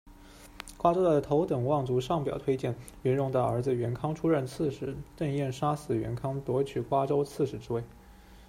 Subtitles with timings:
[0.79, 7.83] 瓜州的头等望族上表推荐元荣的儿子元康出任刺史，邓彦杀死元康夺取瓜州刺史之位。